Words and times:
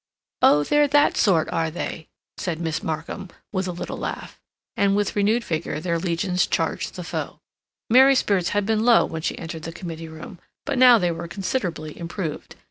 "Oh, 0.41 0.63
they're 0.63 0.87
that 0.87 1.15
sort, 1.15 1.47
are 1.51 1.69
they?" 1.69 2.07
said 2.35 2.59
Miss 2.59 2.81
Markham, 2.81 3.29
with 3.51 3.67
a 3.67 3.71
little 3.71 3.99
laugh; 3.99 4.41
and 4.75 4.95
with 4.95 5.15
renewed 5.15 5.43
vigor 5.43 5.79
their 5.79 5.99
legions 5.99 6.47
charged 6.47 6.95
the 6.95 7.03
foe. 7.03 7.37
Mary's 7.87 8.17
spirits 8.17 8.49
had 8.49 8.65
been 8.65 8.83
low 8.83 9.05
when 9.05 9.21
she 9.21 9.37
entered 9.37 9.61
the 9.61 9.71
committee 9.71 10.07
room; 10.09 10.39
but 10.65 10.79
now 10.79 10.97
they 10.97 11.11
were 11.11 11.27
considerably 11.27 11.95
improved. 11.99 12.55